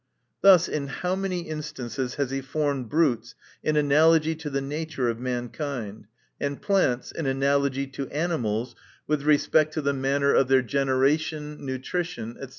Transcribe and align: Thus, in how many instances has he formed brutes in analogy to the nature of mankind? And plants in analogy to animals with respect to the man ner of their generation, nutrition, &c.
Thus, 0.41 0.67
in 0.67 0.87
how 0.87 1.15
many 1.15 1.41
instances 1.47 2.15
has 2.15 2.31
he 2.31 2.41
formed 2.41 2.89
brutes 2.89 3.35
in 3.61 3.75
analogy 3.75 4.33
to 4.33 4.49
the 4.49 4.59
nature 4.59 5.09
of 5.09 5.19
mankind? 5.19 6.07
And 6.39 6.59
plants 6.59 7.11
in 7.11 7.27
analogy 7.27 7.85
to 7.85 8.07
animals 8.07 8.75
with 9.05 9.21
respect 9.21 9.75
to 9.75 9.81
the 9.83 9.93
man 9.93 10.21
ner 10.21 10.33
of 10.33 10.47
their 10.47 10.63
generation, 10.63 11.63
nutrition, 11.63 12.35
&c. 12.41 12.47